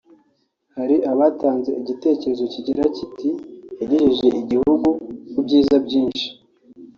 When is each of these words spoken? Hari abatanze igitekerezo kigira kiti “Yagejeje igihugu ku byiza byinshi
Hari 0.75 0.95
abatanze 1.11 1.69
igitekerezo 1.81 2.43
kigira 2.53 2.83
kiti 2.95 3.29
“Yagejeje 3.79 4.27
igihugu 4.41 4.87
ku 5.31 5.39
byiza 5.45 5.75
byinshi 5.85 6.27